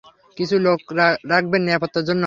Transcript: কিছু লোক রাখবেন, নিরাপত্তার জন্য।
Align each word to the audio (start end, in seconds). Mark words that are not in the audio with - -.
কিছু 0.37 0.55
লোক 0.59 0.79
রাখবেন, 1.31 1.61
নিরাপত্তার 1.65 2.03
জন্য। 2.03 2.19